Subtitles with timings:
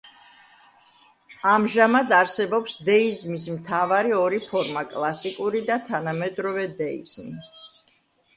[1.49, 7.39] ამჟამად არსებობს დეიზმის მათავარი ორი ფორმა: კლასიკური და თანამედროვე დეიზმი.